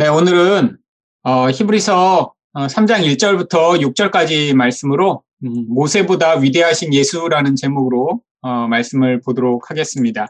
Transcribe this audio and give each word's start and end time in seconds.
네, 0.00 0.08
오늘은 0.08 0.78
어, 1.24 1.50
히브리서 1.50 2.32
3장 2.54 3.04
1절부터 3.04 3.82
6절까지 3.82 4.54
말씀으로 4.54 5.22
음, 5.44 5.66
모세보다 5.68 6.38
위대하신 6.38 6.94
예수라는 6.94 7.54
제목으로 7.54 8.22
어, 8.40 8.66
말씀을 8.66 9.20
보도록 9.20 9.68
하겠습니다. 9.68 10.28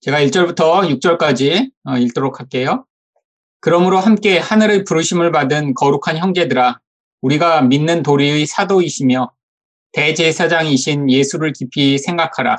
제가 0.00 0.20
1절부터 0.20 0.98
6절까지 0.98 1.72
어, 1.84 1.98
읽도록 1.98 2.40
할게요. 2.40 2.86
그러므로 3.60 3.98
함께 3.98 4.38
하늘의 4.38 4.84
부르심을 4.84 5.30
받은 5.30 5.74
거룩한 5.74 6.16
형제들아 6.16 6.80
우리가 7.20 7.60
믿는 7.60 8.02
도리의 8.02 8.46
사도이시며 8.46 9.30
대제사장이신 9.92 11.10
예수를 11.10 11.52
깊이 11.52 11.98
생각하라. 11.98 12.56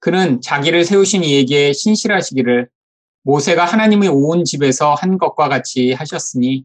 그는 0.00 0.40
자기를 0.40 0.84
세우신 0.84 1.24
이에게 1.24 1.72
신실하시기를 1.72 2.68
모세가 3.22 3.64
하나님의 3.64 4.08
온 4.08 4.44
집에서 4.44 4.94
한 4.94 5.18
것과 5.18 5.48
같이 5.48 5.92
하셨으니 5.92 6.64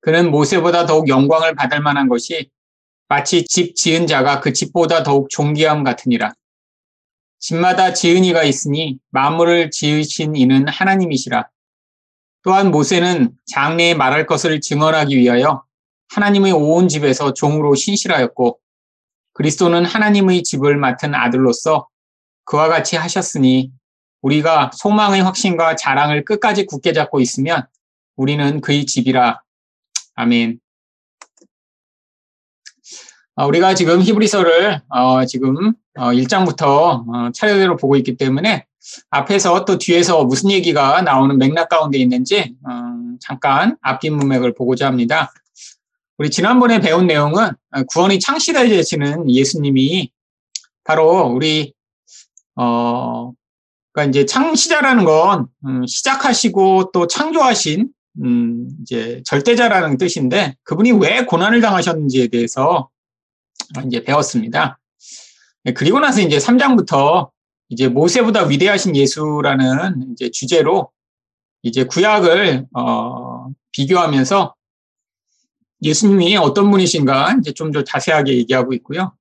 그는 0.00 0.30
모세보다 0.30 0.86
더욱 0.86 1.08
영광을 1.08 1.54
받을 1.54 1.80
만한 1.80 2.08
것이 2.08 2.50
마치 3.08 3.44
집 3.44 3.76
지은 3.76 4.06
자가 4.06 4.40
그 4.40 4.52
집보다 4.52 5.02
더욱 5.02 5.28
존귀함 5.30 5.84
같으니라. 5.84 6.32
집마다 7.38 7.92
지은 7.92 8.24
이가 8.24 8.44
있으니 8.44 8.98
만물을 9.10 9.70
지으신 9.70 10.36
이는 10.36 10.68
하나님이시라. 10.68 11.48
또한 12.42 12.70
모세는 12.70 13.32
장래에 13.46 13.94
말할 13.94 14.26
것을 14.26 14.60
증언하기 14.60 15.16
위하여 15.16 15.64
하나님의 16.10 16.52
온 16.52 16.88
집에서 16.88 17.32
종으로 17.32 17.74
신실하였고 17.74 18.58
그리스도는 19.34 19.84
하나님의 19.84 20.42
집을 20.42 20.76
맡은 20.76 21.14
아들로서 21.14 21.88
그와 22.44 22.68
같이 22.68 22.96
하셨으니 22.96 23.72
우리가 24.22 24.70
소망의 24.74 25.22
확신과 25.22 25.76
자랑을 25.76 26.24
끝까지 26.24 26.66
굳게 26.66 26.92
잡고 26.92 27.20
있으면 27.20 27.66
우리는 28.16 28.60
그의 28.60 28.86
집이라. 28.86 29.42
아멘. 30.14 30.60
어, 33.34 33.46
우리가 33.46 33.74
지금 33.74 34.02
히브리서를 34.02 34.82
어, 34.88 35.24
지금 35.24 35.72
어, 35.96 36.12
1장부터 36.12 36.64
어, 36.66 37.30
차례대로 37.32 37.76
보고 37.76 37.96
있기 37.96 38.16
때문에 38.16 38.66
앞에서 39.10 39.64
또 39.64 39.78
뒤에서 39.78 40.24
무슨 40.24 40.50
얘기가 40.50 41.02
나오는 41.02 41.38
맥락 41.38 41.68
가운데 41.68 41.98
있는지 41.98 42.54
어, 42.68 43.16
잠깐 43.20 43.76
앞뒷 43.80 44.12
문맥을 44.12 44.54
보고자 44.54 44.86
합니다. 44.86 45.32
우리 46.18 46.30
지난번에 46.30 46.78
배운 46.78 47.06
내용은 47.06 47.50
구원이 47.88 48.20
창시되 48.20 48.68
되시는 48.68 49.30
예수님이 49.30 50.12
바로 50.84 51.26
우리 51.26 51.72
어, 52.56 53.32
그러니까 53.92 54.10
이제 54.10 54.26
창시자라는 54.26 55.04
건 55.04 55.46
음, 55.66 55.86
시작하시고 55.86 56.90
또 56.92 57.06
창조하신 57.06 57.88
음, 58.22 58.68
이제 58.82 59.22
절대자라는 59.24 59.96
뜻인데 59.98 60.56
그분이 60.64 60.92
왜 60.92 61.24
고난을 61.24 61.60
당하셨는지에 61.60 62.28
대해서 62.28 62.90
이제 63.86 64.02
배웠습니다. 64.02 64.78
네, 65.64 65.72
그리고 65.72 66.00
나서 66.00 66.20
이제 66.20 66.38
3장부터 66.38 67.30
이제 67.68 67.88
모세보다 67.88 68.44
위대하신 68.44 68.96
예수라는 68.96 70.12
이제 70.12 70.30
주제로 70.30 70.90
이제 71.62 71.84
구약을 71.84 72.66
어, 72.74 73.46
비교하면서 73.72 74.54
예수님이 75.82 76.36
어떤 76.36 76.70
분이신가 76.70 77.36
이제 77.40 77.52
좀 77.52 77.72
더 77.72 77.82
자세하게 77.82 78.36
얘기하고 78.38 78.72
있고요. 78.74 79.14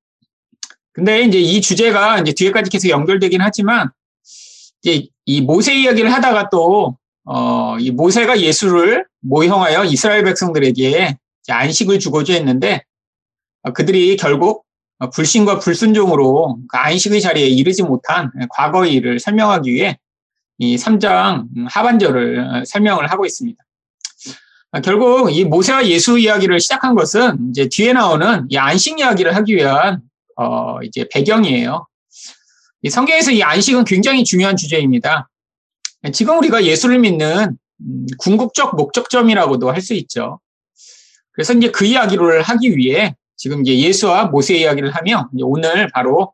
근데 0.93 1.21
이제 1.21 1.39
이 1.39 1.61
주제가 1.61 2.19
이제 2.19 2.33
뒤에까지 2.33 2.69
계속 2.69 2.89
연결되긴 2.89 3.41
하지만 3.41 3.89
이제 4.81 5.07
이 5.25 5.41
모세 5.41 5.73
이야기를 5.73 6.11
하다가 6.11 6.49
또 6.49 6.97
어, 7.23 7.77
이 7.79 7.91
모세가 7.91 8.41
예수를 8.41 9.05
모형하여 9.21 9.85
이스라엘 9.85 10.23
백성들에게 10.23 11.17
안식을 11.47 11.99
주고자 11.99 12.33
했는데 12.33 12.83
어, 13.63 13.71
그들이 13.71 14.17
결국 14.17 14.65
불신과 15.13 15.59
불순종으로 15.59 16.59
그 16.67 16.77
안식의 16.77 17.21
자리에 17.21 17.47
이르지 17.47 17.83
못한 17.83 18.31
과거의 18.49 18.93
일을 18.93 19.19
설명하기 19.19 19.71
위해 19.71 19.97
이 20.59 20.75
3장 20.75 21.47
하반절을 21.67 22.65
설명을 22.67 23.09
하고 23.09 23.25
있습니다. 23.25 23.63
어, 24.73 24.81
결국 24.81 25.31
이 25.31 25.43
모세와 25.43 25.87
예수 25.87 26.17
이야기를 26.19 26.59
시작한 26.59 26.95
것은 26.95 27.49
이제 27.49 27.67
뒤에 27.69 27.93
나오는 27.93 28.45
이 28.49 28.57
안식 28.57 28.99
이야기를 28.99 29.35
하기 29.35 29.55
위한 29.55 30.01
어, 30.41 30.81
이제 30.81 31.07
배경이에요. 31.11 31.87
이 32.81 32.89
성경에서 32.89 33.31
이 33.31 33.43
안식은 33.43 33.83
굉장히 33.85 34.23
중요한 34.23 34.57
주제입니다. 34.57 35.29
지금 36.13 36.39
우리가 36.39 36.65
예수를 36.65 36.97
믿는 36.99 37.57
음, 37.79 38.05
궁극적 38.17 38.75
목적점이라고도 38.75 39.71
할 39.71 39.81
수 39.81 39.93
있죠. 39.93 40.39
그래서 41.31 41.53
이제 41.53 41.69
그 41.69 41.85
이야기를 41.85 42.41
하기 42.41 42.75
위해 42.75 43.15
지금 43.35 43.61
이제 43.61 43.77
예수와 43.77 44.25
모세 44.25 44.55
이야기를 44.55 44.91
하며 44.91 45.29
오늘 45.41 45.87
바로 45.93 46.33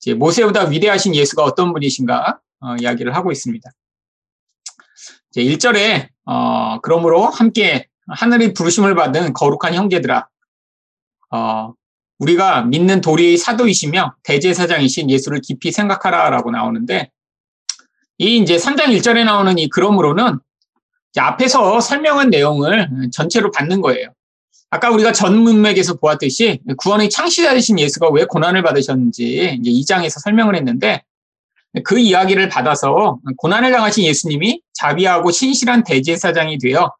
이제 0.00 0.14
모세보다 0.14 0.64
위대하신 0.64 1.14
예수가 1.14 1.44
어떤 1.44 1.72
분이신가 1.72 2.40
어, 2.60 2.76
이야기를 2.80 3.14
하고 3.14 3.30
있습니다. 3.30 3.70
이제 5.30 5.42
1절에 5.42 6.08
어, 6.26 6.80
그러므로 6.80 7.26
함께 7.26 7.86
하늘의 8.08 8.54
부르심을 8.54 8.96
받은 8.96 9.34
거룩한 9.34 9.74
형제들아 9.74 10.28
어, 11.30 11.74
우리가 12.20 12.62
믿는 12.62 13.00
도리의 13.00 13.36
사도이시며 13.38 14.14
대제사장이신 14.22 15.10
예수를 15.10 15.40
깊이 15.40 15.72
생각하라라고 15.72 16.50
나오는데 16.50 17.10
이 18.18 18.36
이제 18.36 18.56
3장 18.56 18.96
1절에 18.96 19.24
나오는 19.24 19.58
이 19.58 19.68
그러므로는 19.68 20.38
앞에서 21.16 21.80
설명한 21.80 22.30
내용을 22.30 23.10
전체로 23.12 23.50
받는 23.50 23.80
거예요. 23.80 24.12
아까 24.68 24.90
우리가 24.90 25.12
전 25.12 25.38
문맥에서 25.38 25.94
보았듯이 25.94 26.60
구원의 26.76 27.10
창시자이신 27.10 27.78
예수가 27.80 28.10
왜 28.10 28.24
고난을 28.26 28.62
받으셨는지 28.62 29.58
이제 29.60 29.94
2장에서 29.94 30.20
설명을 30.20 30.54
했는데 30.54 31.02
그 31.84 31.98
이야기를 31.98 32.48
받아서 32.48 33.18
고난을 33.38 33.72
당하신 33.72 34.04
예수님이 34.04 34.60
자비하고 34.74 35.30
신실한 35.30 35.84
대제사장이 35.84 36.58
되어 36.58 36.92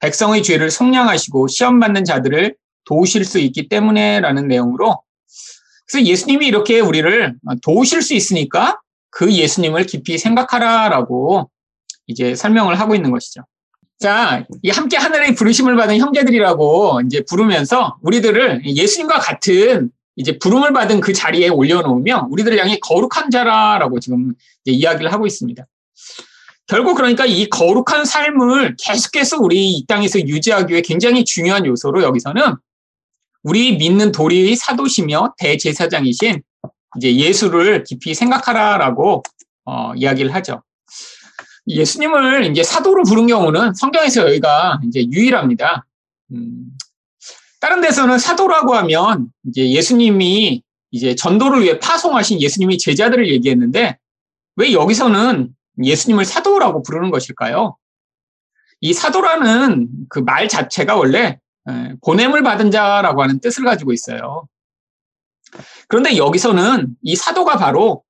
백성의 0.00 0.42
죄를 0.42 0.70
속량하시고 0.70 1.48
시험받는 1.48 2.04
자들을 2.04 2.54
도우실 2.90 3.24
수 3.24 3.38
있기 3.38 3.68
때문에라는 3.68 4.48
내용으로 4.48 5.00
그래서 5.86 6.04
예수님이 6.04 6.46
이렇게 6.46 6.80
우리를 6.80 7.36
도우실 7.62 8.02
수 8.02 8.14
있으니까 8.14 8.80
그 9.10 9.32
예수님을 9.32 9.86
깊이 9.86 10.18
생각하라라고 10.18 11.48
이제 12.08 12.34
설명을 12.34 12.80
하고 12.80 12.96
있는 12.96 13.12
것이죠. 13.12 13.42
자, 14.00 14.44
이 14.62 14.70
함께 14.70 14.96
하늘의 14.96 15.34
부르심을 15.36 15.76
받은 15.76 15.98
형제들이라고 15.98 17.02
이제 17.06 17.22
부르면서 17.28 17.98
우리들을 18.02 18.62
예수님과 18.64 19.18
같은 19.18 19.90
이제 20.16 20.38
부름을 20.38 20.72
받은 20.72 21.00
그 21.00 21.12
자리에 21.12 21.48
올려놓으며 21.48 22.28
우리들을 22.30 22.58
향해 22.58 22.78
거룩한 22.80 23.30
자라라고 23.30 24.00
지금 24.00 24.34
이야기를 24.64 25.12
하고 25.12 25.26
있습니다. 25.26 25.64
결국 26.66 26.94
그러니까 26.94 27.26
이 27.26 27.48
거룩한 27.48 28.04
삶을 28.04 28.76
계속해서 28.78 29.38
우리 29.38 29.70
이 29.70 29.86
땅에서 29.86 30.20
유지하기 30.20 30.72
위해 30.72 30.82
굉장히 30.82 31.24
중요한 31.24 31.66
요소로 31.66 32.02
여기서는 32.02 32.42
우리 33.42 33.76
믿는 33.76 34.12
도리의 34.12 34.56
사도시며 34.56 35.34
대제사장이신 35.38 36.42
이제 36.96 37.16
예수를 37.16 37.84
깊이 37.84 38.14
생각하라라고 38.14 39.22
어, 39.64 39.94
이야기를 39.94 40.34
하죠. 40.34 40.62
예수님을 41.66 42.50
이제 42.50 42.62
사도로 42.62 43.04
부른 43.04 43.26
경우는 43.26 43.74
성경에서 43.74 44.26
여기가 44.28 44.80
이제 44.86 45.06
유일합니다. 45.10 45.86
음, 46.32 46.66
다른 47.60 47.80
데서는 47.80 48.18
사도라고 48.18 48.74
하면 48.74 49.28
이제 49.46 49.70
예수님이 49.70 50.62
이제 50.90 51.14
전도를 51.14 51.62
위해 51.62 51.78
파송하신 51.78 52.40
예수님이 52.40 52.78
제자들을 52.78 53.28
얘기했는데 53.28 53.96
왜 54.56 54.72
여기서는 54.72 55.50
예수님을 55.82 56.24
사도라고 56.24 56.82
부르는 56.82 57.10
것일까요? 57.10 57.76
이 58.80 58.92
사도라는 58.92 59.88
그 60.08 60.20
말 60.20 60.48
자체가 60.48 60.96
원래 60.96 61.38
보냄을 62.02 62.42
받은 62.42 62.70
자라고 62.70 63.22
하는 63.22 63.40
뜻을 63.40 63.64
가지고 63.64 63.92
있어요. 63.92 64.48
그런데 65.88 66.16
여기서는 66.16 66.96
이 67.02 67.16
사도가 67.16 67.56
바로 67.56 68.04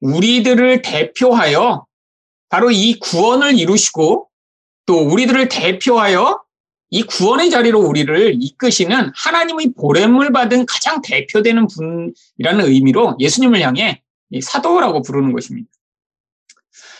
우리들을 0.00 0.82
대표하여 0.82 1.86
바로 2.48 2.70
이 2.70 2.98
구원을 2.98 3.58
이루시고 3.58 4.28
또 4.86 4.98
우리들을 5.06 5.48
대표하여 5.48 6.42
이 6.90 7.02
구원의 7.02 7.50
자리로 7.50 7.80
우리를 7.80 8.36
이끄시는 8.40 9.12
하나님의 9.14 9.74
보냄을 9.78 10.32
받은 10.32 10.64
가장 10.66 11.02
대표되는 11.02 11.66
분이라는 11.66 12.64
의미로 12.64 13.16
예수님을 13.20 13.60
향해 13.60 14.02
사도라고 14.42 15.02
부르는 15.02 15.32
것입니다. 15.32 15.68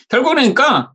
결국은 0.08 0.34
그러니까 0.36 0.92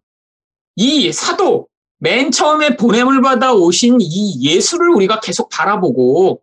이 0.76 1.12
사도, 1.12 1.68
맨 2.04 2.32
처음에 2.32 2.76
보냄을 2.76 3.22
받아 3.22 3.54
오신 3.54 4.00
이 4.02 4.46
예수를 4.46 4.90
우리가 4.90 5.22
계속 5.22 5.48
바라보고 5.48 6.42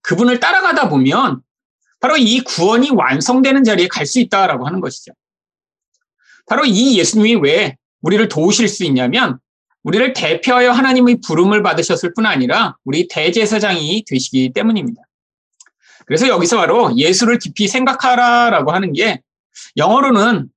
그분을 0.00 0.40
따라가다 0.40 0.88
보면 0.88 1.42
바로 2.00 2.16
이 2.16 2.40
구원이 2.40 2.92
완성되는 2.92 3.62
자리에 3.62 3.88
갈 3.88 4.06
수 4.06 4.20
있다라고 4.20 4.66
하는 4.66 4.80
것이죠. 4.80 5.12
바로 6.46 6.64
이 6.64 6.98
예수님이 6.98 7.34
왜 7.42 7.76
우리를 8.00 8.26
도우실 8.28 8.68
수 8.68 8.84
있냐면 8.84 9.38
우리를 9.82 10.14
대표하여 10.14 10.72
하나님의 10.72 11.20
부름을 11.26 11.62
받으셨을 11.62 12.14
뿐 12.14 12.24
아니라 12.24 12.78
우리 12.82 13.06
대제사장이 13.06 14.04
되시기 14.08 14.54
때문입니다. 14.54 15.02
그래서 16.06 16.26
여기서 16.26 16.56
바로 16.56 16.96
예수를 16.96 17.38
깊이 17.38 17.68
생각하라라고 17.68 18.72
하는 18.72 18.94
게 18.94 19.20
영어로는 19.76 20.48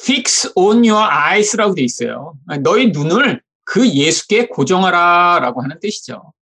fix 0.00 0.52
on 0.54 0.88
your 0.88 1.04
eyes라고 1.04 1.74
돼 1.74 1.82
있어요. 1.82 2.34
너희 2.62 2.92
눈을 2.92 3.42
그 3.72 3.88
예수께 3.88 4.48
고정하라 4.48 5.38
라고 5.40 5.62
하는 5.62 5.80
뜻이죠. 5.80 6.34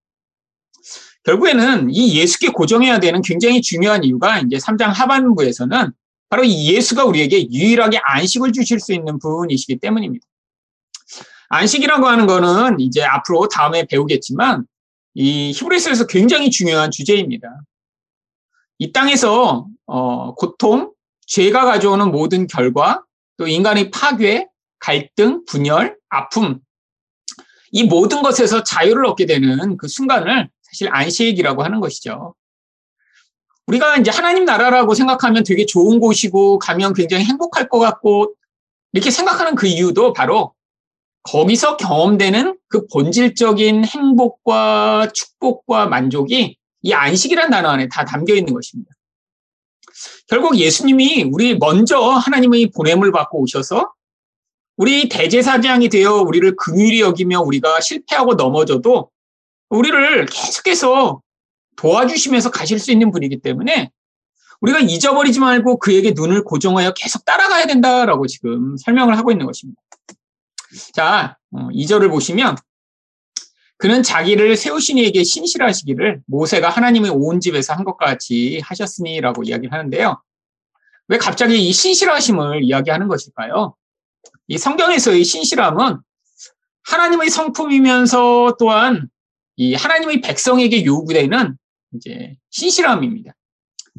결국에는 1.24 1.92
이 1.92 2.18
예수께 2.18 2.48
고정해야 2.48 3.00
되는 3.00 3.22
굉장히 3.22 3.62
중요한 3.62 4.04
이유가 4.04 4.40
이제 4.40 4.58
3장 4.58 4.88
하반부에서는 4.88 5.92
바로 6.30 6.44
이 6.44 6.74
예수가 6.74 7.06
우리에게 7.06 7.52
유일하게 7.52 8.00
안식을 8.04 8.52
주실 8.52 8.80
수 8.80 8.94
있는 8.94 9.20
분이시기 9.20 9.78
때문입니다. 9.78 10.26
안식이라고 11.50 12.08
하는 12.08 12.26
거는 12.26 12.80
이제 12.80 13.04
앞으로 13.04 13.48
다음에 13.48 13.86
배우겠지만 13.86 14.66
이 15.14 15.52
히브리서에서 15.52 16.08
굉장히 16.08 16.50
중요한 16.50 16.90
주제입니다. 16.90 17.62
이 18.80 18.92
땅에서 18.92 19.68
어, 19.86 20.34
고통, 20.34 20.94
죄가 21.28 21.66
가져오는 21.66 22.10
모든 22.10 22.48
결과, 22.48 23.04
또 23.38 23.46
인간의 23.46 23.92
파괴, 23.92 24.48
갈등, 24.80 25.46
분열, 25.46 25.96
아픔, 26.10 26.62
이 27.72 27.84
모든 27.84 28.22
것에서 28.22 28.64
자유를 28.64 29.06
얻게 29.06 29.26
되는 29.26 29.78
그 29.78 29.88
순간을 29.88 30.50
사실 30.62 30.90
안식이라고 30.92 31.64
하는 31.64 31.80
것이죠. 31.80 32.36
우리가 33.68 33.98
이제 33.98 34.10
하나님 34.10 34.46
나라라고 34.46 34.96
생각하면 34.96 35.44
되게 35.44 35.66
좋은 35.66 36.00
곳이고 36.00 36.60
가면 36.60 36.94
굉장히 36.94 37.26
행복할 37.26 37.70
것 37.70 37.80
같고 37.80 38.34
이렇게 38.94 39.12
생각하는 39.12 39.56
그 39.56 39.68
이유도 39.68 40.14
바로 40.14 40.54
거기서 41.24 41.78
경험되는 41.78 42.58
그 42.68 42.88
본질적인 42.88 43.86
행복과 43.86 45.10
축복과 45.14 45.88
만족이 45.88 46.58
이 46.82 46.94
안식이라는 46.94 47.52
단어 47.52 47.70
안에 47.70 47.90
다 47.90 48.06
담겨 48.06 48.34
있는 48.34 48.54
것입니다. 48.54 48.92
결국 50.28 50.58
예수님이 50.58 51.24
우리 51.32 51.58
먼저 51.58 52.00
하나님의 52.00 52.72
보냄을 52.76 53.12
받고 53.12 53.42
오셔서 53.42 53.92
우리 54.80 55.10
대제사장이 55.10 55.90
되어 55.90 56.22
우리를 56.22 56.56
긍휼히 56.56 57.02
여기며 57.02 57.42
우리가 57.42 57.82
실패하고 57.82 58.36
넘어져도 58.36 59.12
우리를 59.68 60.26
계속해서 60.26 61.22
도와주시면서 61.76 62.50
가실 62.50 62.80
수 62.80 62.90
있는 62.94 63.12
분이기 63.12 63.42
때문에 63.42 63.92
우리가 64.62 64.80
잊어버리지 64.80 65.42
말고 65.42 65.80
그에게 65.80 66.14
눈을 66.16 66.46
고정하여 66.46 66.94
계속 66.94 67.26
따라가야 67.26 67.66
된다라고 67.66 68.26
지금 68.28 68.78
설명을 68.78 69.18
하고 69.18 69.32
있는 69.32 69.46
것입니다. 69.46 69.82
자, 70.94 71.38
2절을 71.52 72.08
어, 72.08 72.12
보시면 72.12 72.56
그는 73.76 74.02
자기를 74.02 74.56
세우신 74.56 74.98
이에게 74.98 75.26
신실하시기를 75.26 76.22
모세가 76.26 76.70
하나님의 76.70 77.12
온 77.12 77.42
집에서 77.42 77.74
한 77.74 77.84
것 77.84 77.98
같이 77.98 78.62
하셨으니라고 78.64 79.44
이야기를 79.44 79.74
하는데요. 79.74 80.22
왜 81.10 81.18
갑자기 81.18 81.68
이 81.68 81.74
신실하심을 81.74 82.64
이야기하는 82.64 83.10
것일까요? 83.10 83.76
이 84.50 84.58
성경에서의 84.58 85.24
신실함은 85.24 86.00
하나님의 86.84 87.30
성품이면서 87.30 88.58
또한 88.60 89.08
이 89.56 89.76
하나님의 89.76 90.22
백성에게 90.22 90.86
요구되는 90.86 91.56
이제 91.94 92.36
신실함입니다. 92.50 93.34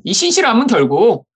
이 0.05 0.13
신실함은 0.13 0.67
결국 0.67 1.27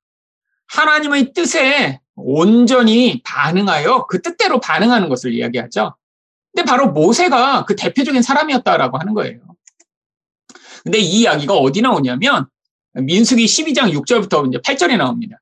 하나님의 0.66 1.32
뜻에 1.32 2.00
온전히 2.16 3.22
반응하여 3.25 4.06
그 4.08 4.20
뜻대로 4.20 4.58
반응하는 4.58 5.08
것을 5.08 5.32
이야기하죠. 5.32 5.94
근데 6.52 6.69
바로 6.69 6.90
모세가 6.90 7.66
그 7.66 7.76
대표적인 7.76 8.20
사람이었다라고 8.20 8.99
하는 8.99 9.14
거예요. 9.14 9.40
근데 10.82 10.99
이 10.99 11.20
이야기가 11.20 11.55
어디 11.55 11.82
나오냐면 11.82 12.49
민수기 12.94 13.44
12장 13.44 13.93
6절부터 13.93 14.49
이제 14.49 14.58
8절에 14.58 14.96
나옵니다. 14.96 15.38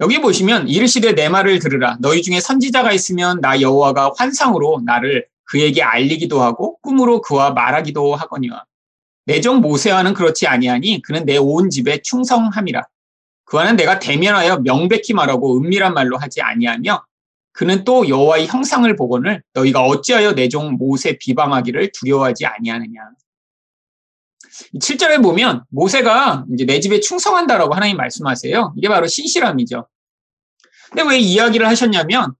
여기 0.00 0.20
보시면 0.20 0.68
이르시되 0.68 1.14
내 1.14 1.28
말을 1.28 1.58
들으라. 1.58 1.98
너희 2.00 2.22
중에 2.22 2.40
선지자가 2.40 2.92
있으면 2.92 3.40
나 3.40 3.60
여호와가 3.60 4.12
환상으로 4.16 4.82
나를 4.84 5.26
그에게 5.44 5.82
알리기도 5.82 6.40
하고 6.40 6.78
꿈으로 6.80 7.20
그와 7.20 7.50
말하기도 7.50 8.14
하거니와. 8.14 8.64
내종 9.26 9.60
모세와는 9.60 10.14
그렇지 10.14 10.46
아니하니 10.46 11.02
그는 11.02 11.26
내 11.26 11.36
온 11.36 11.68
집에 11.68 12.00
충성함이라. 12.02 12.82
그와는 13.44 13.76
내가 13.76 13.98
대면하여 13.98 14.58
명백히 14.58 15.12
말하고 15.12 15.58
은밀한 15.58 15.92
말로 15.92 16.16
하지 16.16 16.40
아니하며 16.40 17.04
그는 17.52 17.84
또 17.84 18.08
여호와의 18.08 18.46
형상을 18.46 18.94
보거늘 18.96 19.42
너희가 19.54 19.82
어찌하여 19.82 20.32
내 20.34 20.48
종 20.48 20.74
모세 20.78 21.18
비방하기를 21.18 21.90
두려워하지 21.92 22.46
아니하느냐. 22.46 23.00
7절에 24.80 25.22
보면 25.22 25.64
모세가 25.70 26.46
이제 26.52 26.64
내 26.64 26.80
집에 26.80 27.00
충성한다라고 27.00 27.74
하나님 27.74 27.96
말씀하세요. 27.96 28.74
이게 28.76 28.88
바로 28.88 29.06
신실함이죠. 29.06 29.86
근데 30.90 31.08
왜 31.08 31.18
이야기를 31.18 31.66
하셨냐면 31.66 32.34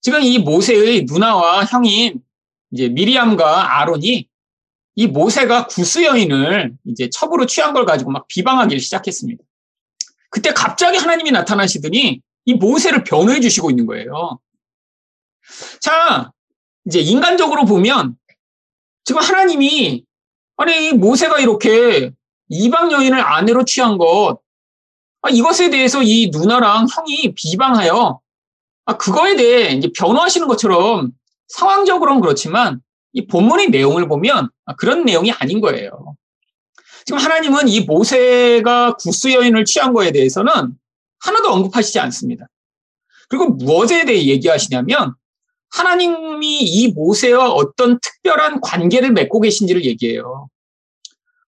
지금 0.00 0.22
이 0.22 0.38
모세의 0.38 1.04
누나와 1.08 1.64
형인 1.64 2.20
이제 2.70 2.88
미리암과 2.88 3.80
아론이 3.80 4.28
이 4.94 5.06
모세가 5.06 5.68
구스 5.68 6.04
여인을 6.04 6.74
이제 6.86 7.08
첩으로 7.10 7.46
취한 7.46 7.72
걸 7.72 7.86
가지고 7.86 8.10
막 8.10 8.26
비방하기를 8.28 8.80
시작했습니다. 8.80 9.42
그때 10.28 10.52
갑자기 10.52 10.98
하나님이 10.98 11.30
나타나시더니 11.30 12.20
이 12.44 12.54
모세를 12.54 13.04
변호해 13.04 13.40
주시고 13.40 13.70
있는 13.70 13.86
거예요. 13.86 14.38
자, 15.80 16.32
이제 16.86 17.00
인간적으로 17.00 17.64
보면 17.64 18.16
지금 19.04 19.22
하나님이 19.22 20.04
아니 20.62 20.92
모세가 20.92 21.40
이렇게 21.40 22.12
이방 22.48 22.92
여인을 22.92 23.20
아내로 23.20 23.64
취한 23.64 23.98
것 23.98 24.38
아, 25.22 25.30
이것에 25.30 25.70
대해서 25.70 26.02
이 26.02 26.30
누나랑 26.32 26.86
형이 26.94 27.34
비방하여 27.34 28.20
아, 28.84 28.96
그거에 28.96 29.36
대해 29.36 29.72
이제 29.72 29.90
변호하시는 29.96 30.46
것처럼 30.46 31.10
상황적으로는 31.48 32.20
그렇지만 32.20 32.80
이 33.12 33.26
본문의 33.26 33.70
내용을 33.70 34.08
보면 34.08 34.50
아, 34.66 34.74
그런 34.76 35.04
내용이 35.04 35.32
아닌 35.32 35.60
거예요. 35.60 36.16
지금 37.04 37.18
하나님은 37.18 37.68
이 37.68 37.80
모세가 37.80 38.96
구스 38.96 39.32
여인을 39.32 39.64
취한 39.64 39.92
거에 39.92 40.12
대해서는 40.12 40.52
하나도 41.20 41.52
언급하시지 41.52 41.98
않습니다. 41.98 42.46
그리고 43.28 43.48
무엇에 43.48 44.04
대해 44.04 44.26
얘기하시냐면 44.26 45.14
하나님이 45.70 46.60
이 46.60 46.88
모세와 46.88 47.50
어떤 47.50 47.98
특별한 48.00 48.60
관계를 48.60 49.12
맺고 49.12 49.40
계신지를 49.40 49.84
얘기해요. 49.84 50.48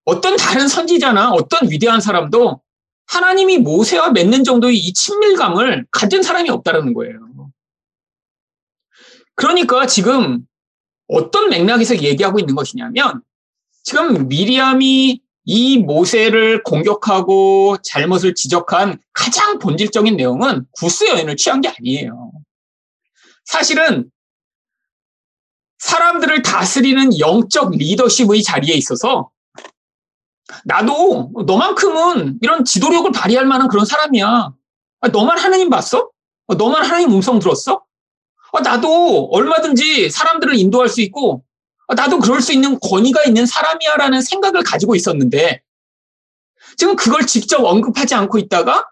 어떤 0.05 0.37
다른 0.37 0.69
선지자나 0.69 1.33
어떤 1.33 1.71
위대한 1.71 2.01
사람도 2.01 2.61
하나님이 3.07 3.59
모세와 3.59 4.11
맺는 4.11 4.45
정도의 4.45 4.77
이 4.77 4.93
친밀감을 4.93 5.87
가진 5.91 6.23
사람이 6.23 6.51
없다는 6.51 6.95
거예요. 6.95 7.19
그러니까 9.35 9.87
지금 9.87 10.47
어떤 11.09 11.51
맥락에서 11.51 11.99
얘기하고 11.99 12.39
있는 12.39 12.55
것이냐면 12.55 13.23
지금 13.83 14.29
미리암이 14.29 15.21
이 15.47 15.79
모세를 15.79 16.63
공격하고 16.63 17.77
잘못을 17.83 18.35
지적한 18.35 18.99
가장 19.13 19.59
본질적인 19.59 20.17
내용은 20.17 20.65
구스 20.73 21.07
여인을 21.07 21.37
취한 21.37 21.61
게 21.61 21.69
아니에요. 21.69 22.33
사실은 23.45 24.11
사람들을 25.79 26.41
다스리는 26.41 27.19
영적 27.19 27.73
리더십의 27.73 28.43
자리에 28.43 28.75
있어서 28.75 29.31
나도 30.65 31.33
너만큼은 31.47 32.39
이런 32.43 32.65
지도력을 32.65 33.11
발휘할 33.13 33.47
만한 33.47 33.69
그런 33.69 33.85
사람이야. 33.85 34.53
아, 35.01 35.09
너만 35.09 35.39
하나님 35.39 35.71
봤어? 35.71 36.11
아, 36.49 36.55
너만 36.55 36.85
하나님 36.85 37.11
음성 37.13 37.39
들었어? 37.39 37.85
아, 38.53 38.61
나도 38.61 39.29
얼마든지 39.33 40.11
사람들을 40.11 40.55
인도할 40.55 40.89
수 40.89 41.01
있고 41.01 41.45
나도 41.95 42.19
그럴 42.21 42.41
수 42.41 42.53
있는 42.53 42.79
권위가 42.81 43.25
있는 43.25 43.47
사람이야라는 43.47 44.23
생각을 44.23 44.63
가지고 44.63 44.95
있었는데 44.95 45.61
지금 46.77 46.97
그걸 46.97 47.27
직접 47.27 47.65
언급하지 47.65 48.15
않고 48.15 48.39
있다가 48.39 48.89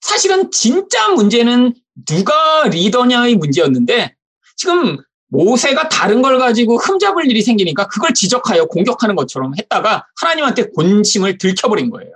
사실은 0.00 0.50
진짜 0.50 1.08
문제는 1.08 1.74
누가 2.06 2.64
리더냐의 2.68 3.36
문제였는데 3.36 4.14
지금 4.56 4.98
모세가 5.28 5.88
다른 5.88 6.22
걸 6.22 6.38
가지고 6.38 6.78
흠잡을 6.78 7.30
일이 7.30 7.42
생기니까 7.42 7.86
그걸 7.88 8.14
지적하여 8.14 8.66
공격하는 8.66 9.14
것처럼 9.14 9.52
했다가 9.58 10.06
하나님한테 10.20 10.70
본심을 10.72 11.38
들켜버린 11.38 11.90
거예요. 11.90 12.12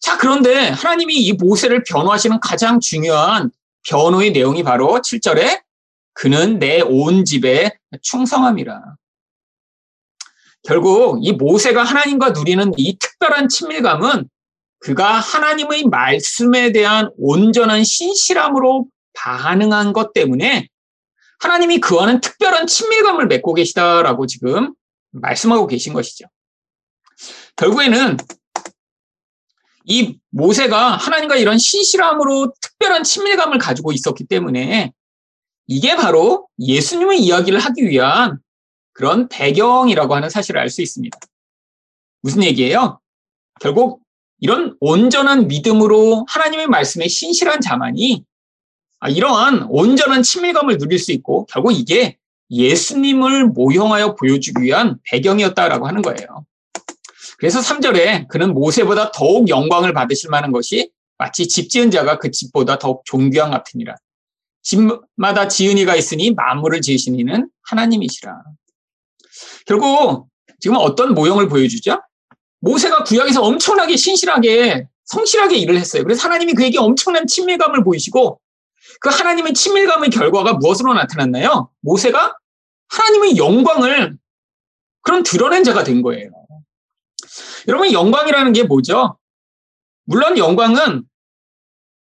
자, 0.00 0.16
그런데 0.16 0.68
하나님이 0.68 1.16
이 1.16 1.32
모세를 1.32 1.84
변호하시는 1.84 2.40
가장 2.40 2.80
중요한 2.80 3.50
변호의 3.88 4.32
내용이 4.32 4.62
바로 4.62 4.86
7절에 5.00 5.62
그는 6.14 6.58
내 6.58 6.80
온 6.80 7.24
집에 7.24 7.78
충성함이라. 8.02 8.96
결국 10.64 11.20
이 11.22 11.32
모세가 11.32 11.82
하나님과 11.82 12.30
누리는 12.30 12.72
이 12.76 12.98
특별한 12.98 13.48
친밀감은 13.48 14.28
그가 14.80 15.12
하나님의 15.12 15.84
말씀에 15.84 16.72
대한 16.72 17.10
온전한 17.18 17.84
신실함으로 17.84 18.86
반응한 19.14 19.92
것 19.92 20.12
때문에 20.12 20.68
하나님이 21.38 21.78
그와는 21.78 22.20
특별한 22.20 22.66
친밀감을 22.66 23.26
맺고 23.26 23.54
계시다라고 23.54 24.26
지금 24.26 24.74
말씀하고 25.12 25.66
계신 25.66 25.92
것이죠. 25.92 26.26
결국에는 27.56 28.16
이 29.84 30.18
모세가 30.30 30.96
하나님과 30.96 31.36
이런 31.36 31.58
신실함으로 31.58 32.52
특별한 32.60 33.04
친밀감을 33.04 33.58
가지고 33.58 33.92
있었기 33.92 34.24
때문에 34.24 34.92
이게 35.66 35.96
바로 35.96 36.48
예수님의 36.58 37.20
이야기를 37.20 37.58
하기 37.58 37.88
위한 37.88 38.38
그런 38.92 39.28
배경이라고 39.28 40.14
하는 40.14 40.28
사실을 40.28 40.60
알 40.60 40.70
수 40.70 40.82
있습니다. 40.82 41.18
무슨 42.20 42.42
얘기예요? 42.42 43.00
결국 43.60 44.02
이런 44.40 44.76
온전한 44.80 45.48
믿음으로 45.48 46.26
하나님의 46.28 46.66
말씀에 46.68 47.08
신실한 47.08 47.60
자만이 47.60 48.24
아, 48.24 48.27
이러한 49.06 49.66
온전한 49.68 50.22
친밀감을 50.22 50.78
누릴 50.78 50.98
수 50.98 51.12
있고 51.12 51.46
결국 51.46 51.72
이게 51.72 52.16
예수님을 52.50 53.46
모형하여 53.46 54.16
보여주기 54.16 54.62
위한 54.62 54.98
배경이었다라고 55.04 55.86
하는 55.86 56.02
거예요. 56.02 56.44
그래서 57.38 57.60
3절에 57.60 58.26
그는 58.28 58.52
모세보다 58.52 59.12
더욱 59.12 59.48
영광을 59.48 59.92
받으실 59.92 60.30
만한 60.30 60.50
것이 60.50 60.90
마치 61.18 61.46
집 61.46 61.70
지은 61.70 61.90
자가 61.90 62.18
그 62.18 62.30
집보다 62.30 62.78
더욱 62.78 63.02
존귀한 63.04 63.50
같으니라. 63.50 63.94
집마다 64.62 65.46
지은 65.48 65.78
이가 65.78 65.94
있으니 65.94 66.32
만물을 66.32 66.80
지으신 66.80 67.18
이는 67.18 67.48
하나님이시라. 67.62 68.42
결국 69.66 70.28
지금 70.58 70.76
어떤 70.78 71.14
모형을 71.14 71.48
보여주죠? 71.48 72.00
모세가 72.60 73.04
구약에서 73.04 73.42
엄청나게 73.42 73.96
신실하게 73.96 74.86
성실하게 75.04 75.56
일을 75.58 75.78
했어요. 75.78 76.02
그래서 76.02 76.24
하나님이 76.24 76.54
그에게 76.54 76.78
엄청난 76.78 77.26
친밀감을 77.26 77.84
보이시고 77.84 78.40
그 79.00 79.08
하나님의 79.08 79.54
친밀감의 79.54 80.10
결과가 80.10 80.54
무엇으로 80.54 80.94
나타났나요? 80.94 81.70
모세가 81.80 82.36
하나님의 82.88 83.36
영광을 83.36 84.18
그런 85.02 85.22
드러낸 85.22 85.64
자가 85.64 85.84
된 85.84 86.02
거예요. 86.02 86.30
여러분, 87.68 87.92
영광이라는 87.92 88.52
게 88.52 88.64
뭐죠? 88.64 89.18
물론 90.04 90.38
영광은 90.38 91.04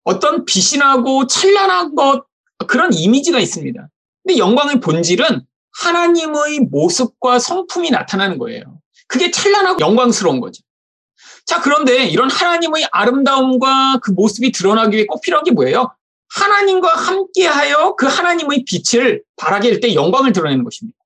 어떤 0.05 0.45
나고 0.79 1.27
찬란한 1.27 1.95
것, 1.95 2.27
그런 2.67 2.93
이미지가 2.93 3.39
있습니다. 3.41 3.89
근데 4.23 4.39
영광의 4.39 4.81
본질은 4.81 5.43
하나님의 5.81 6.61
모습과 6.71 7.39
성품이 7.39 7.91
나타나는 7.91 8.39
거예요. 8.39 8.81
그게 9.09 9.31
찬란하고 9.31 9.81
영광스러운 9.81 10.41
거죠. 10.41 10.63
자, 11.47 11.61
그런데 11.61 12.07
이런 12.07 12.31
하나님의 12.31 12.89
아름다움과 12.91 13.99
그 14.03 14.13
모습이 14.13 14.53
드러나기 14.53 14.97
위해 14.97 15.07
꼭 15.07 15.21
필요한 15.21 15.45
게 15.45 15.51
뭐예요? 15.51 15.95
하나님과 16.35 16.89
함께하여 16.89 17.95
그 17.97 18.07
하나님의 18.07 18.65
빛을 18.67 19.23
바라게 19.37 19.71
할 19.71 19.81
때 19.81 19.95
영광을 19.95 20.33
드러내는 20.33 20.65
것입니다. 20.65 20.99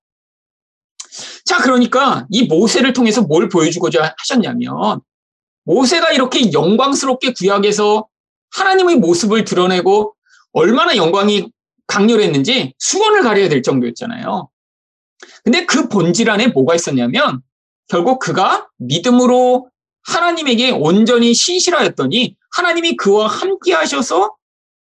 자, 1.45 1.59
그러니까 1.59 2.27
이 2.31 2.45
모세를 2.45 2.93
통해서 2.93 3.23
뭘 3.23 3.49
보여주고자 3.49 4.15
하셨냐면 4.19 5.01
모세가 5.65 6.13
이렇게 6.13 6.53
영광스럽게 6.53 7.33
구약에서 7.33 8.07
하나님의 8.55 8.97
모습을 8.97 9.45
드러내고 9.45 10.15
얼마나 10.53 10.97
영광이 10.97 11.51
강렬했는지 11.87 12.75
수건을 12.79 13.23
가려야 13.23 13.49
될 13.49 13.63
정도였잖아요. 13.63 14.49
근데 15.45 15.67
그 15.67 15.89
본질 15.89 16.31
안에 16.31 16.49
뭐가 16.49 16.75
있었냐면 16.75 17.43
결국 17.89 18.19
그가 18.19 18.69
믿음으로 18.77 19.71
하나님에게 20.03 20.71
온전히 20.71 21.35
신실하였더니 21.35 22.37
하나님이 22.53 22.97
그와 22.97 23.27
함께 23.27 23.73
하셔서 23.75 24.38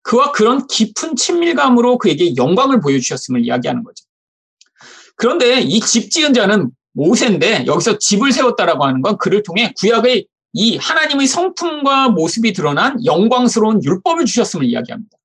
그와 0.03 0.31
그런 0.31 0.67
깊은 0.67 1.15
친밀감으로 1.15 1.97
그에게 1.97 2.35
영광을 2.35 2.79
보여주셨음을 2.81 3.45
이야기하는 3.45 3.83
거죠. 3.83 4.05
그런데 5.15 5.61
이 5.61 5.79
집 5.79 6.11
지은 6.11 6.33
자는 6.33 6.71
모세인데 6.93 7.65
여기서 7.65 7.97
집을 7.97 8.31
세웠다라고 8.31 8.85
하는 8.85 9.01
건 9.01 9.17
그를 9.17 9.41
통해 9.43 9.73
구약의 9.79 10.27
이 10.53 10.77
하나님의 10.77 11.25
성품과 11.27 12.09
모습이 12.09 12.53
드러난 12.53 13.03
영광스러운 13.03 13.83
율법을 13.83 14.25
주셨음을 14.25 14.65
이야기합니다. 14.65 15.17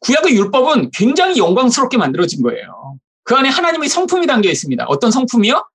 구약의 0.00 0.34
율법은 0.36 0.90
굉장히 0.94 1.38
영광스럽게 1.38 1.98
만들어진 1.98 2.42
거예요. 2.42 2.98
그 3.24 3.34
안에 3.34 3.48
하나님의 3.48 3.88
성품이 3.88 4.26
담겨 4.26 4.48
있습니다. 4.48 4.84
어떤 4.88 5.10
성품이요? 5.10 5.68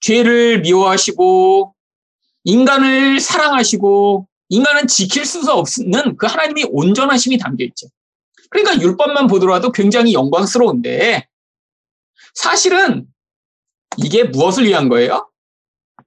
죄를 0.00 0.60
미워하시고 0.60 1.74
인간을 2.44 3.20
사랑하시고 3.20 4.28
인간은 4.48 4.86
지킬 4.86 5.24
수 5.24 5.40
없는 5.50 6.16
그 6.16 6.26
하나님의 6.26 6.68
온전하심이 6.70 7.38
담겨 7.38 7.64
있죠. 7.64 7.88
그러니까 8.50 8.80
율법만 8.80 9.26
보더라도 9.26 9.72
굉장히 9.72 10.12
영광스러운데 10.12 11.28
사실은 12.34 13.06
이게 13.98 14.24
무엇을 14.24 14.64
위한 14.64 14.88
거예요? 14.88 15.30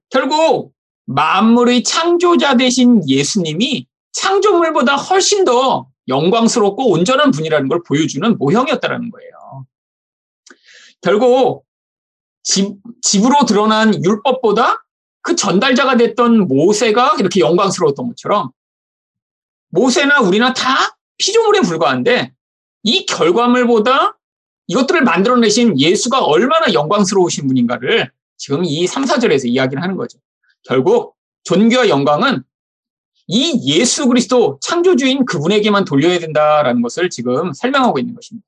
결국 0.08 0.72
만물의 1.06 1.82
창조자 1.82 2.56
되신 2.56 3.08
예수님이 3.08 3.86
창조물보다 4.12 4.96
훨씬 4.96 5.44
더 5.44 5.88
영광스럽고 6.08 6.90
온전한 6.90 7.30
분이라는 7.30 7.68
걸 7.68 7.82
보여주는 7.82 8.36
모형이었다는 8.38 9.10
거예요. 9.10 9.66
결국 11.02 11.64
집, 12.42 12.76
집으로 13.02 13.44
드러난 13.46 14.04
율법보다 14.04 14.84
그 15.22 15.36
전달자가 15.36 15.96
됐던 15.96 16.48
모세가 16.48 17.16
이렇게 17.18 17.40
영광스러웠던 17.40 18.08
것처럼 18.08 18.50
모세나 19.70 20.20
우리나 20.20 20.52
다 20.52 20.96
피조물에 21.18 21.60
불과한데 21.60 22.32
이 22.82 23.06
결과물보다 23.06 24.18
이것들을 24.68 25.02
만들어내신 25.02 25.78
예수가 25.78 26.24
얼마나 26.24 26.72
영광스러우신 26.72 27.46
분인가를 27.48 28.10
지금 28.36 28.64
이 28.64 28.86
3, 28.86 29.04
4절에서 29.04 29.46
이야기를 29.46 29.82
하는 29.82 29.96
거죠. 29.96 30.18
결국 30.62 31.16
존귀와 31.44 31.88
영광은 31.88 32.42
이 33.26 33.74
예수 33.74 34.06
그리스도 34.08 34.58
창조주인 34.60 35.24
그분에게만 35.24 35.84
돌려야 35.84 36.18
된다라는 36.18 36.82
것을 36.82 37.10
지금 37.10 37.52
설명하고 37.52 37.98
있는 37.98 38.14
것입니다. 38.14 38.46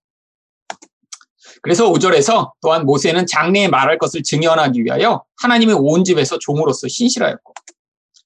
그래서 1.63 1.91
5절에서 1.91 2.53
또한 2.61 2.85
모세는 2.85 3.27
장래에 3.27 3.69
말할 3.69 3.99
것을 3.99 4.23
증언하기 4.23 4.85
위하여 4.85 5.25
하나님의 5.37 5.77
온 5.79 6.05
집에서 6.05 6.39
종으로서 6.39 6.89
신실하였고 6.89 7.55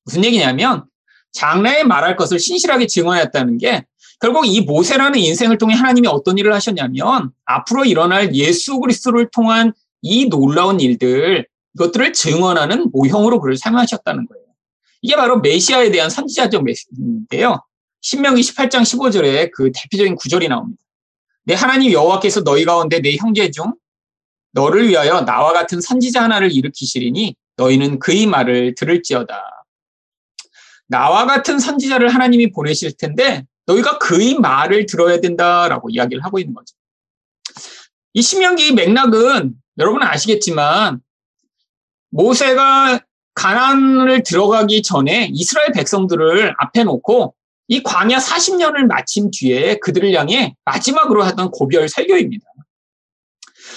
무슨 0.05 0.25
얘기냐면 0.25 0.85
장래에 1.33 1.85
말할 1.85 2.16
것을 2.16 2.38
신실하게 2.38 2.87
증언했다는 2.87 3.59
게 3.59 3.85
결국 4.21 4.47
이 4.47 4.62
모세라는 4.62 5.19
인생을 5.19 5.59
통해 5.59 5.75
하나님이 5.75 6.09
어떤 6.09 6.38
일을 6.38 6.55
하셨냐면 6.55 7.31
앞으로 7.45 7.85
일어날 7.85 8.35
예수 8.35 8.81
그리스도를 8.81 9.28
통한 9.31 9.75
이 10.00 10.28
놀라운 10.28 10.81
일들 10.81 11.47
이것들을 11.75 12.14
증언하는 12.14 12.90
모형으로 12.90 13.40
그를 13.40 13.59
사용하셨다는 13.59 14.26
거예요. 14.26 14.47
이게 15.02 15.14
바로 15.14 15.40
메시아에 15.40 15.90
대한 15.90 16.09
선지자적 16.09 16.64
메시지인데요. 16.64 17.62
신명기 18.00 18.40
18장 18.40 18.81
15절에 18.81 19.50
그 19.52 19.71
대표적인 19.75 20.14
구절이 20.14 20.49
나옵니다. 20.49 20.81
내 21.47 21.55
하나님 21.55 21.93
여호와께서 21.93 22.43
너희 22.43 22.65
가운데 22.65 23.00
내 23.00 23.17
형제 23.17 23.50
중 23.50 23.73
너를 24.53 24.88
위하여 24.88 25.21
나와 25.21 25.53
같은 25.53 25.81
선지자 25.81 26.23
하나를 26.23 26.53
일으키시리니 26.53 27.37
너희는 27.57 28.00
그의 28.00 28.26
말을 28.26 28.75
들을지어다. 28.75 29.65
나와 30.88 31.25
같은 31.25 31.59
선지자를 31.59 32.09
하나님이 32.09 32.50
보내실 32.50 32.97
텐데 32.97 33.45
너희가 33.67 33.99
그의 33.99 34.35
말을 34.35 34.87
들어야 34.87 35.21
된다라고 35.21 35.88
이야기를 35.91 36.25
하고 36.25 36.38
있는 36.38 36.53
거죠. 36.53 36.75
이 38.12 38.23
신명기 38.23 38.73
맥락은 38.73 39.55
여러분은 39.79 40.07
아시겠지만 40.07 41.00
모세가 42.11 43.00
가난을 43.35 44.23
들어가기 44.25 44.83
전에 44.83 45.29
이스라엘 45.33 45.71
백성들을 45.73 46.55
앞에 46.59 46.85
놓고 46.85 47.35
이 47.69 47.83
광야 47.83 48.19
40년을 48.19 48.87
마친 48.87 49.31
뒤에 49.31 49.79
그들을 49.79 50.13
향해 50.15 50.55
마지막으로 50.65 51.25
하던 51.25 51.51
고별 51.51 51.89
설교입니다. 51.89 52.45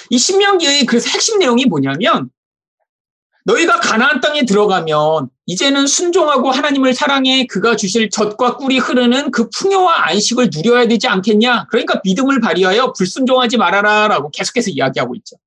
이 0.09 0.17
신명기의 0.17 0.85
그 0.85 0.97
핵심 0.97 1.39
내용이 1.39 1.65
뭐냐면 1.65 2.29
너희가 3.45 3.79
가나안 3.79 4.21
땅에 4.21 4.45
들어가면 4.45 5.29
이제는 5.47 5.87
순종하고 5.87 6.51
하나님을 6.51 6.93
사랑해 6.93 7.47
그가 7.47 7.75
주실 7.75 8.09
젖과 8.11 8.57
꿀이 8.57 8.77
흐르는 8.77 9.31
그 9.31 9.49
풍요와 9.49 10.07
안식을 10.09 10.51
누려야 10.53 10.87
되지 10.87 11.07
않겠냐? 11.07 11.65
그러니까 11.69 12.01
믿음을 12.03 12.41
발휘하여 12.41 12.93
불순종하지 12.93 13.57
말아라라고 13.57 14.29
계속해서 14.29 14.69
이야기하고 14.69 15.15
있죠. 15.15 15.37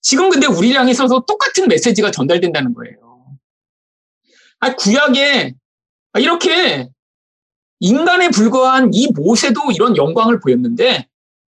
지금 0.00 0.30
근데 0.30 0.46
우리를 0.46 0.78
향해서도 0.78 1.26
똑같은 1.26 1.66
메시지가 1.66 2.12
전달된다는 2.12 2.74
거예요. 2.74 3.36
아, 4.60 4.74
구약에 4.74 5.54
이렇게 6.18 6.88
인간에 7.80 8.28
불과한 8.30 8.90
이 8.92 9.08
모세도 9.14 9.72
이런 9.72 9.96
영광을 9.96 10.40
보였는데 10.40 11.06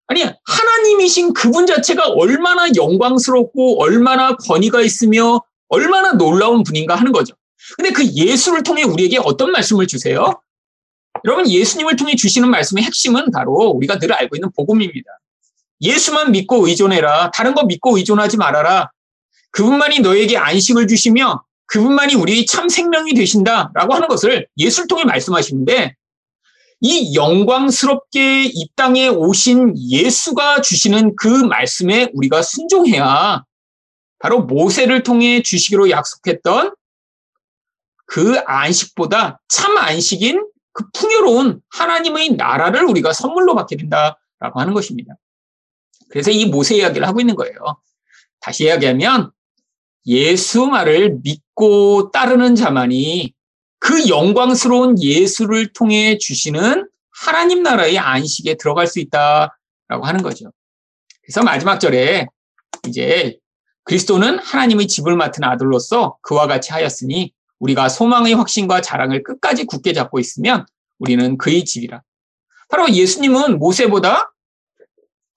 아니 0.08 0.24
하나님이신 0.44 1.34
그분 1.34 1.66
자체가 1.66 2.08
얼마나 2.08 2.66
영광스럽고 2.74 3.82
얼마나 3.82 4.36
권위가 4.36 4.80
있으며 4.80 5.42
얼마나 5.68 6.12
놀라운 6.12 6.62
분인가 6.62 6.96
하는 6.96 7.12
거죠. 7.12 7.34
근데 7.76 7.92
그 7.92 8.04
예수를 8.04 8.62
통해 8.62 8.82
우리에게 8.82 9.18
어떤 9.22 9.52
말씀을 9.52 9.86
주세요? 9.86 10.40
여러분, 11.24 11.48
예수님을 11.48 11.96
통해 11.96 12.14
주시는 12.14 12.48
말씀의 12.48 12.84
핵심은 12.84 13.30
바로 13.32 13.52
우리가 13.52 13.98
늘 13.98 14.12
알고 14.12 14.36
있는 14.36 14.50
복음입니다. 14.56 15.10
예수만 15.80 16.32
믿고 16.32 16.66
의존해라. 16.66 17.30
다른 17.32 17.54
거 17.54 17.64
믿고 17.64 17.96
의존하지 17.96 18.36
말아라. 18.36 18.90
그분만이 19.50 20.00
너에게 20.00 20.36
안식을 20.36 20.86
주시며 20.86 21.42
그분만이 21.66 22.14
우리의 22.14 22.46
참 22.46 22.68
생명이 22.68 23.14
되신다라고 23.14 23.94
하는 23.94 24.08
것을 24.08 24.46
예수를 24.56 24.88
통해 24.88 25.04
말씀하시는데 25.04 25.94
이 26.80 27.14
영광스럽게 27.14 28.44
이 28.44 28.68
땅에 28.76 29.08
오신 29.08 29.74
예수가 29.76 30.60
주시는 30.60 31.16
그 31.16 31.26
말씀에 31.26 32.10
우리가 32.14 32.42
순종해야 32.42 33.44
바로 34.18 34.42
모세를 34.42 35.02
통해 35.02 35.42
주시기로 35.42 35.90
약속했던 35.90 36.74
그 38.06 38.38
안식보다 38.46 39.40
참 39.48 39.76
안식인 39.76 40.46
그 40.72 40.84
풍요로운 40.92 41.60
하나님의 41.70 42.34
나라를 42.36 42.84
우리가 42.84 43.12
선물로 43.12 43.54
받게 43.54 43.76
된다라고 43.76 44.60
하는 44.60 44.72
것입니다. 44.72 45.14
그래서 46.08 46.30
이 46.30 46.46
모세 46.46 46.76
이야기를 46.76 47.06
하고 47.06 47.20
있는 47.20 47.34
거예요. 47.34 47.54
다시 48.40 48.64
이야기하면 48.64 49.32
예수 50.06 50.66
말을 50.66 51.18
믿고 51.22 52.10
따르는 52.12 52.54
자만이 52.54 53.34
그 53.78 54.08
영광스러운 54.08 55.00
예수를 55.00 55.72
통해 55.72 56.18
주시는 56.18 56.88
하나님 57.10 57.62
나라의 57.62 57.98
안식에 57.98 58.56
들어갈 58.56 58.86
수 58.86 59.00
있다라고 59.00 60.04
하는 60.04 60.22
거죠. 60.22 60.52
그래서 61.22 61.42
마지막 61.42 61.78
절에 61.78 62.26
이제 62.86 63.38
그리스도는 63.84 64.38
하나님의 64.38 64.86
집을 64.86 65.16
맡은 65.16 65.44
아들로서 65.44 66.18
그와 66.22 66.46
같이 66.46 66.72
하였으니 66.72 67.32
우리가 67.58 67.88
소망의 67.88 68.34
확신과 68.34 68.80
자랑을 68.80 69.22
끝까지 69.22 69.64
굳게 69.64 69.92
잡고 69.92 70.18
있으면 70.18 70.66
우리는 70.98 71.38
그의 71.38 71.64
집이라. 71.64 72.02
바로 72.68 72.88
예수님은 72.88 73.58
모세보다 73.58 74.32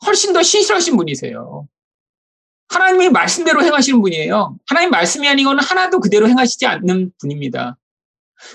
훨씬 0.05 0.33
더 0.33 0.43
신실하신 0.43 0.97
분이세요. 0.97 1.67
하나님의 2.69 3.11
말씀대로 3.11 3.63
행하시는 3.63 4.01
분이에요. 4.01 4.57
하나님 4.67 4.89
말씀이 4.89 5.27
아니고는 5.27 5.63
하나도 5.63 5.99
그대로 5.99 6.27
행하시지 6.27 6.65
않는 6.65 7.11
분입니다. 7.19 7.77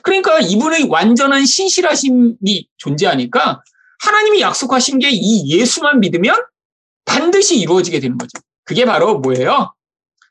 그러니까 0.02 0.40
이분의 0.40 0.84
완전한 0.84 1.44
신실하심이 1.46 2.68
존재하니까 2.76 3.62
하나님이 4.00 4.40
약속하신 4.40 4.98
게 4.98 5.10
이 5.10 5.48
예수만 5.58 6.00
믿으면 6.00 6.34
반드시 7.04 7.58
이루어지게 7.58 8.00
되는 8.00 8.18
거죠. 8.18 8.30
그게 8.64 8.84
바로 8.84 9.18
뭐예요? 9.20 9.72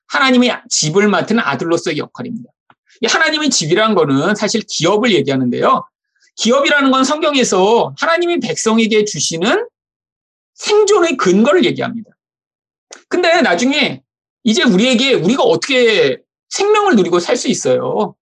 하나님의 0.07 0.61
집을 0.69 1.07
맡은 1.07 1.39
아들로서의 1.39 1.97
역할입니다. 1.97 2.49
하나님의 3.07 3.49
집이란 3.49 3.95
거는 3.95 4.35
사실 4.35 4.61
기업을 4.67 5.13
얘기하는데요. 5.13 5.87
기업이라는 6.35 6.91
건 6.91 7.03
성경에서 7.03 7.95
하나님이 7.97 8.39
백성에게 8.39 9.05
주시는 9.05 9.67
생존의 10.53 11.17
근거를 11.17 11.65
얘기합니다. 11.65 12.11
근데 13.09 13.41
나중에 13.41 14.03
이제 14.43 14.63
우리에게 14.63 15.13
우리가 15.13 15.43
어떻게 15.43 16.19
생명을 16.49 16.95
누리고 16.95 17.19
살 17.19 17.35
수 17.35 17.47
있어요? 17.47 18.15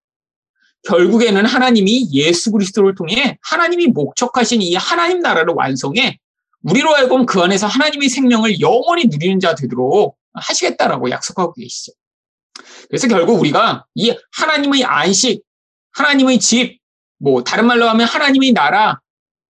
결국에는 0.83 1.45
하나님이 1.45 2.09
예수 2.11 2.51
그리스도를 2.51 2.95
통해 2.95 3.37
하나님이 3.41 3.87
목적하신 3.87 4.61
이 4.61 4.75
하나님 4.75 5.19
나라를 5.19 5.53
완성해 5.55 6.19
우리로 6.63 6.93
하여금 6.93 7.25
그 7.25 7.41
안에서 7.41 7.67
하나님의 7.67 8.09
생명을 8.09 8.59
영원히 8.59 9.05
누리는 9.05 9.39
자 9.39 9.55
되도록 9.55 10.17
하시겠다라고 10.33 11.09
약속하고 11.09 11.53
계시죠. 11.53 11.91
그래서 12.89 13.07
결국 13.07 13.39
우리가 13.39 13.85
이 13.95 14.15
하나님의 14.31 14.83
안식, 14.83 15.43
하나님의 15.91 16.39
집, 16.39 16.79
뭐 17.17 17.43
다른 17.43 17.65
말로 17.65 17.87
하면 17.89 18.07
하나님의 18.07 18.51
나라, 18.51 18.99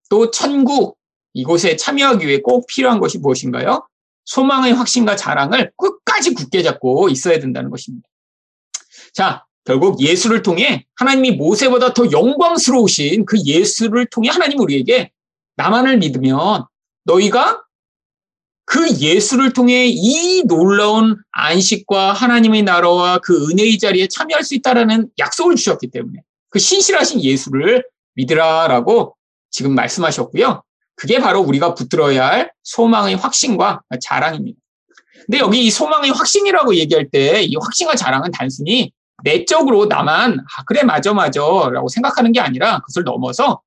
또 0.09 0.31
천국 0.31 0.97
이곳에 1.33 1.75
참여하기 1.75 2.27
위해 2.27 2.39
꼭 2.41 2.67
필요한 2.67 2.99
것이 2.99 3.17
무엇인가요? 3.17 3.87
소망의 4.25 4.73
확신과 4.73 5.15
자랑을 5.15 5.71
끝까지 5.77 6.33
굳게 6.33 6.63
잡고 6.63 7.09
있어야 7.09 7.39
된다는 7.39 7.69
것입니다. 7.69 8.07
자, 9.13 9.45
결국 9.63 10.01
예수를 10.01 10.41
통해 10.41 10.85
하나님이 10.95 11.31
모세보다 11.31 11.93
더 11.93 12.11
영광스러우신 12.11 13.25
그 13.25 13.37
예수를 13.45 14.07
통해 14.07 14.29
하나님 14.29 14.59
우리에게 14.59 15.11
나만을 15.55 15.97
믿으면 15.97 16.65
너희가 17.03 17.61
그 18.65 18.89
예수를 18.99 19.53
통해 19.53 19.85
이 19.87 20.43
놀라운 20.47 21.17
안식과 21.31 22.13
하나님의 22.13 22.63
나라와 22.63 23.19
그 23.19 23.49
은혜의 23.49 23.77
자리에 23.77 24.07
참여할 24.07 24.43
수 24.43 24.55
있다라는 24.55 25.09
약속을 25.19 25.55
주셨기 25.55 25.87
때문에 25.91 26.21
그 26.49 26.57
신실하신 26.57 27.21
예수를 27.21 27.83
믿으라라고 28.13 29.15
지금 29.49 29.75
말씀하셨고요. 29.75 30.63
그게 30.95 31.19
바로 31.19 31.41
우리가 31.41 31.73
붙들어야 31.73 32.27
할 32.27 32.51
소망의 32.63 33.15
확신과 33.15 33.81
자랑입니다. 34.01 34.57
근데 35.25 35.39
여기 35.39 35.65
이 35.65 35.69
소망의 35.71 36.11
확신이라고 36.11 36.75
얘기할 36.75 37.09
때 37.09 37.43
이 37.43 37.55
확신과 37.59 37.95
자랑은 37.95 38.31
단순히 38.31 38.91
내적으로 39.23 39.85
나만 39.85 40.39
아 40.39 40.63
그래 40.65 40.83
맞아 40.83 41.13
맞아라고 41.13 41.87
생각하는 41.87 42.31
게 42.31 42.39
아니라 42.39 42.79
그것을 42.79 43.03
넘어서 43.03 43.61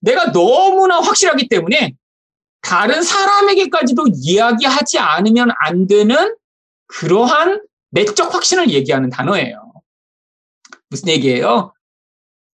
내가 0.00 0.32
너무나 0.32 1.00
확실하기 1.00 1.48
때문에 1.48 1.94
다른 2.60 3.02
사람에게까지도 3.02 4.06
이야기하지 4.14 4.98
않으면 4.98 5.50
안 5.58 5.86
되는 5.86 6.36
그러한 6.86 7.62
내적 7.90 8.34
확신을 8.34 8.70
얘기하는 8.70 9.10
단어예요. 9.10 9.72
무슨 10.88 11.08
얘기예요? 11.08 11.74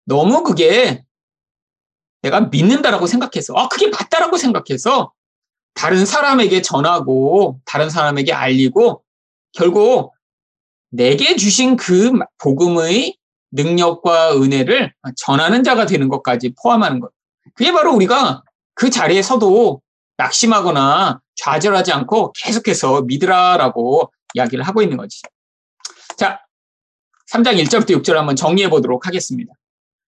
너무 0.06 0.44
그게 0.44 1.04
내가 2.22 2.42
믿는다라고 2.42 3.08
생각해서, 3.08 3.54
아, 3.56 3.68
그게 3.68 3.88
맞다라고 3.90 4.38
생각해서 4.38 5.12
다른 5.74 6.06
사람에게 6.06 6.62
전하고 6.62 7.60
다른 7.66 7.90
사람에게 7.90 8.34
알리고 8.34 9.04
결국 9.54 10.14
내게 10.94 11.36
주신 11.36 11.76
그 11.76 12.12
복음의 12.38 13.18
능력과 13.52 14.40
은혜를 14.40 14.94
전하는 15.16 15.64
자가 15.64 15.88
되는 15.88 16.08
것까지 16.08 16.54
포함하는 16.62 17.00
것. 17.00 17.12
그게 17.56 17.72
바로 17.72 17.96
우리가 17.96 18.44
그 18.76 18.92
자리에 18.92 19.24
서도 19.24 19.82
낙심하거나 20.18 21.20
좌절하지 21.36 21.92
않고 21.92 22.34
계속해서 22.34 23.02
믿으라라고 23.04 24.12
이야기를 24.36 24.64
하고 24.64 24.84
있는 24.84 24.98
거지. 24.98 25.22
자, 26.16 26.40
3장 27.32 27.60
1절부터 27.64 28.00
6절 28.02 28.14
한번 28.14 28.36
정리해 28.36 28.70
보도록 28.70 29.08
하겠습니다. 29.08 29.52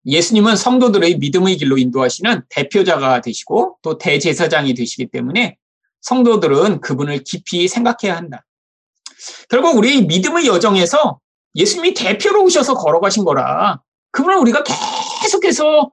예수님은 0.07 0.55
성도들의 0.55 1.19
믿음의 1.19 1.57
길로 1.57 1.77
인도하시는 1.77 2.45
대표자가 2.49 3.21
되시고 3.21 3.77
또 3.83 3.99
대제사장이 3.99 4.73
되시기 4.73 5.07
때문에 5.11 5.57
성도들은 6.01 6.81
그분을 6.81 7.23
깊이 7.23 7.67
생각해야 7.67 8.17
한다. 8.17 8.43
결국 9.49 9.77
우리 9.77 10.05
믿음의 10.05 10.47
여정에서 10.47 11.19
예수님이 11.55 11.93
대표로 11.93 12.43
오셔서 12.43 12.75
걸어가신 12.75 13.23
거라 13.25 13.81
그분을 14.11 14.37
우리가 14.37 14.63
계속해서 15.21 15.91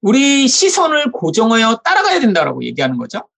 우리 0.00 0.46
시선을 0.46 1.12
고정하여 1.12 1.76
따라가야 1.84 2.20
된다라고 2.20 2.62
얘기하는 2.64 2.96
거죠. 2.96 3.28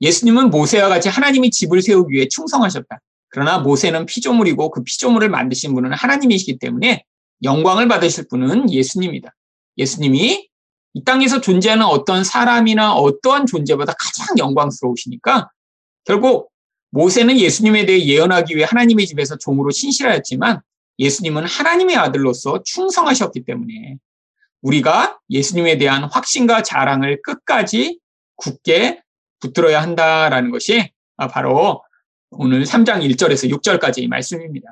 예수님은 0.00 0.50
모세와 0.50 0.88
같이 0.88 1.08
하나님이 1.08 1.50
집을 1.50 1.82
세우기 1.82 2.14
위해 2.14 2.28
충성하셨다. 2.28 3.00
그러나 3.28 3.58
모세는 3.58 4.06
피조물이고 4.06 4.70
그 4.70 4.82
피조물을 4.82 5.28
만드신 5.28 5.74
분은 5.74 5.92
하나님이시기 5.92 6.58
때문에 6.58 7.04
영광을 7.42 7.88
받으실 7.88 8.28
분은 8.28 8.72
예수님이다. 8.72 9.34
예수님이 9.78 10.48
이 10.94 11.04
땅에서 11.04 11.40
존재하는 11.40 11.84
어떤 11.84 12.24
사람이나 12.24 12.94
어떠한 12.94 13.46
존재보다 13.46 13.94
가장 13.98 14.38
영광스러우시니까 14.38 15.50
결국 16.04 16.50
모세는 16.90 17.38
예수님에 17.38 17.86
대해 17.86 18.04
예언하기 18.04 18.56
위해 18.56 18.64
하나님의 18.68 19.06
집에서 19.06 19.36
종으로 19.36 19.70
신실하였지만 19.70 20.60
예수님은 20.98 21.44
하나님의 21.44 21.96
아들로서 21.96 22.62
충성하셨기 22.64 23.44
때문에 23.44 23.96
우리가 24.62 25.18
예수님에 25.30 25.78
대한 25.78 26.04
확신과 26.04 26.62
자랑을 26.62 27.20
끝까지 27.22 27.98
굳게 28.36 29.02
붙들어야 29.40 29.82
한다라는 29.82 30.50
것이 30.50 30.90
바로 31.30 31.82
오늘 32.30 32.64
3장 32.64 33.08
1절에서 33.08 33.50
6절까지의 33.50 34.08
말씀입니다. 34.08 34.68